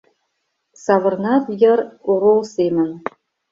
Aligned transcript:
Савырнат 0.83 1.43
йыр 1.61 1.79
орол 2.11 2.39
семын 2.55 2.89